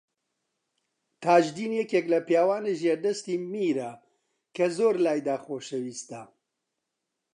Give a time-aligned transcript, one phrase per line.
[1.23, 3.91] تاجدین یەکێک لە پیاوانی ژێردەستی میرە
[4.55, 6.21] کە زۆر لایدا خۆشەویستە